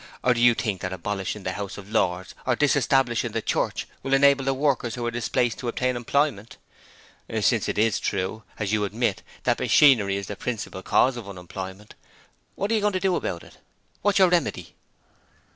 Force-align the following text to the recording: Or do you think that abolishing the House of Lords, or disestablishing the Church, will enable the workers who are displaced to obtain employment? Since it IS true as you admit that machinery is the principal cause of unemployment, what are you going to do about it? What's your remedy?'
Or 0.23 0.33
do 0.33 0.41
you 0.41 0.55
think 0.55 0.81
that 0.81 0.91
abolishing 0.91 1.43
the 1.43 1.51
House 1.51 1.77
of 1.77 1.91
Lords, 1.91 2.33
or 2.47 2.55
disestablishing 2.55 3.33
the 3.33 3.41
Church, 3.43 3.85
will 4.01 4.15
enable 4.15 4.43
the 4.43 4.53
workers 4.55 4.95
who 4.95 5.05
are 5.05 5.11
displaced 5.11 5.59
to 5.59 5.67
obtain 5.67 5.95
employment? 5.95 6.57
Since 7.39 7.69
it 7.69 7.77
IS 7.77 7.99
true 7.99 8.41
as 8.57 8.73
you 8.73 8.83
admit 8.83 9.21
that 9.43 9.59
machinery 9.59 10.15
is 10.17 10.25
the 10.25 10.35
principal 10.35 10.81
cause 10.81 11.17
of 11.17 11.29
unemployment, 11.29 11.93
what 12.55 12.71
are 12.71 12.73
you 12.73 12.81
going 12.81 12.93
to 12.93 12.99
do 12.99 13.15
about 13.15 13.43
it? 13.43 13.59
What's 14.01 14.17
your 14.17 14.29
remedy?' 14.29 14.73